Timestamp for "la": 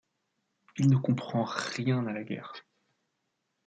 2.11-2.23